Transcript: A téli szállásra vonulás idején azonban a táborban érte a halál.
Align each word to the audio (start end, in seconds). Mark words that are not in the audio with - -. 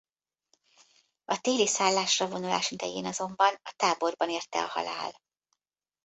A 1.25 1.41
téli 1.41 1.67
szállásra 1.67 2.27
vonulás 2.27 2.71
idején 2.71 3.05
azonban 3.05 3.53
a 3.63 3.73
táborban 3.75 4.29
érte 4.29 4.63
a 4.63 4.67
halál. 4.67 5.13